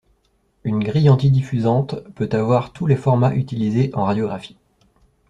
Une 0.63 0.83
grille 0.83 1.11
antidiffusante 1.11 2.03
peut 2.15 2.29
avoir 2.31 2.73
tous 2.73 2.87
les 2.87 2.95
formats 2.95 3.35
utilisés 3.35 3.91
en 3.93 4.05
radiographie. 4.05 4.57